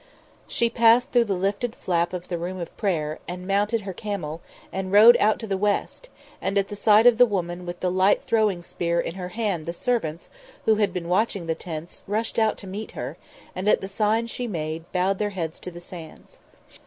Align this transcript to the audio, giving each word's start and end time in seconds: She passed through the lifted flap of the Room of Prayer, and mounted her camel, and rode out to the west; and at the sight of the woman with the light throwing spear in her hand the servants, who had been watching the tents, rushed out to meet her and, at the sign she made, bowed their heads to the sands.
She 0.47 0.67
passed 0.67 1.11
through 1.11 1.25
the 1.25 1.35
lifted 1.35 1.75
flap 1.75 2.11
of 2.11 2.27
the 2.27 2.39
Room 2.39 2.57
of 2.59 2.75
Prayer, 2.75 3.19
and 3.27 3.45
mounted 3.45 3.81
her 3.81 3.93
camel, 3.93 4.41
and 4.73 4.91
rode 4.91 5.15
out 5.17 5.37
to 5.41 5.45
the 5.45 5.59
west; 5.59 6.09
and 6.41 6.57
at 6.57 6.69
the 6.69 6.75
sight 6.75 7.05
of 7.05 7.19
the 7.19 7.25
woman 7.27 7.67
with 7.67 7.81
the 7.81 7.91
light 7.91 8.23
throwing 8.23 8.63
spear 8.63 8.99
in 8.99 9.13
her 9.13 9.27
hand 9.29 9.65
the 9.67 9.73
servants, 9.73 10.31
who 10.65 10.77
had 10.77 10.91
been 10.91 11.07
watching 11.07 11.45
the 11.45 11.53
tents, 11.53 12.01
rushed 12.07 12.39
out 12.39 12.57
to 12.57 12.65
meet 12.65 12.93
her 12.93 13.15
and, 13.55 13.69
at 13.69 13.79
the 13.79 13.87
sign 13.87 14.25
she 14.25 14.47
made, 14.47 14.91
bowed 14.91 15.19
their 15.19 15.29
heads 15.37 15.59
to 15.59 15.69
the 15.69 15.79
sands. 15.79 16.39